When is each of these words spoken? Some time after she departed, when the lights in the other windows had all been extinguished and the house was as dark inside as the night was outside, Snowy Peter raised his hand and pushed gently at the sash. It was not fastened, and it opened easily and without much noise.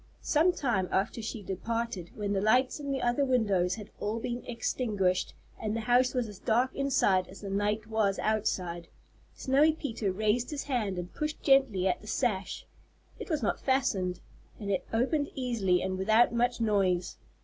Some 0.23 0.51
time 0.51 0.89
after 0.91 1.21
she 1.21 1.43
departed, 1.43 2.09
when 2.15 2.33
the 2.33 2.41
lights 2.41 2.79
in 2.79 2.89
the 2.91 3.03
other 3.03 3.23
windows 3.23 3.75
had 3.75 3.91
all 3.99 4.19
been 4.19 4.43
extinguished 4.47 5.35
and 5.61 5.75
the 5.75 5.81
house 5.81 6.15
was 6.15 6.27
as 6.27 6.39
dark 6.39 6.73
inside 6.73 7.27
as 7.27 7.41
the 7.41 7.51
night 7.51 7.85
was 7.85 8.17
outside, 8.17 8.87
Snowy 9.35 9.73
Peter 9.73 10.11
raised 10.11 10.49
his 10.49 10.63
hand 10.63 10.97
and 10.97 11.13
pushed 11.13 11.43
gently 11.43 11.87
at 11.87 12.01
the 12.01 12.07
sash. 12.07 12.65
It 13.19 13.29
was 13.29 13.43
not 13.43 13.59
fastened, 13.59 14.21
and 14.59 14.71
it 14.71 14.87
opened 14.91 15.29
easily 15.35 15.83
and 15.83 15.99
without 15.99 16.33
much 16.33 16.59
noise. 16.59 17.17